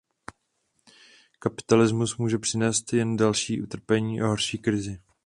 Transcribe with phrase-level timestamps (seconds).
[1.39, 4.99] Kapitalismus může přinést jen další utrpení a horší krizi.